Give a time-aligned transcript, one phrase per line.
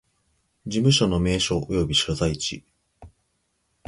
[0.65, 2.63] 事務所の名称及び所在地